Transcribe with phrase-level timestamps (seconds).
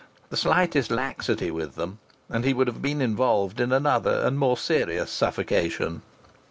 [0.31, 4.57] The slightest laxity with them and he would have been involved in another and more
[4.57, 6.01] serious suffocation.